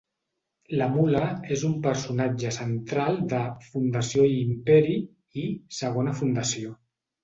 [0.79, 1.21] La mula
[1.57, 5.01] és un personatge central de "Fundació i Imperi"
[5.47, 5.49] i
[5.85, 6.79] "Segona Fundació".